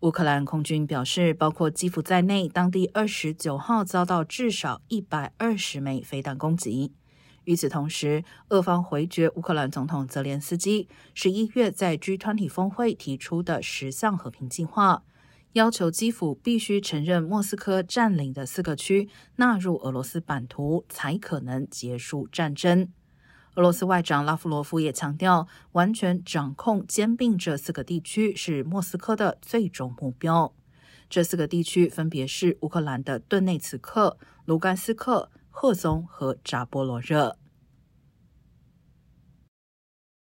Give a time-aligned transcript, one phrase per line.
[0.00, 6.92] 乌克兰空军表示，包括基辅在内，当地二十九号遭到至少一百二十枚飞弹攻击。
[7.44, 15.02] 与此同时，俄方回绝乌克兰总统泽连斯基十一月在 G20 峰会提出的十项和平计划，
[15.54, 22.92] 要求基辅必须承认莫斯科占领的四个区纳入俄罗斯版图，才可能结束战争。
[23.56, 30.52] 俄罗斯外长拉夫罗夫也强调，完全掌控兼并这四个地区是莫斯科的最终目标。
[31.08, 37.38] 这四个地区分别是乌克兰的顿内茨克、卢甘斯克、赫松和扎波罗热。